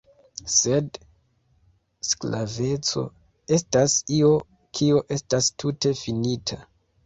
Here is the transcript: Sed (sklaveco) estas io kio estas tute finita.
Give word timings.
Sed 0.51 0.95
(sklaveco) 2.11 3.05
estas 3.61 3.99
io 4.19 4.35
kio 4.81 5.07
estas 5.21 5.55
tute 5.61 5.97
finita. 6.05 6.63